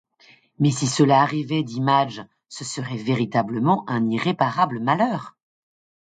[0.57, 5.37] Mais si cela arrivait, dit Madge, ce serait véritablement un irréparable malheur!